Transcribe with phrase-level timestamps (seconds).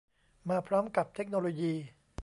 [0.49, 1.73] มาพร้อมกับเทคโนโลยี